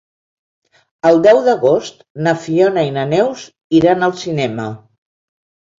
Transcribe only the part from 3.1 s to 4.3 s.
Neus iran al